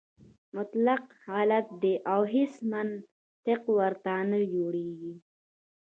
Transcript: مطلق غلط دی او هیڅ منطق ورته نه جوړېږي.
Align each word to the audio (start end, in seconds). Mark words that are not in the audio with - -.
مطلق 0.55 1.03
غلط 1.33 1.67
دی 1.81 1.93
او 2.11 2.21
هیڅ 2.33 2.53
منطق 2.71 3.61
ورته 3.77 4.11
نه 4.31 4.39
جوړېږي. 4.53 5.13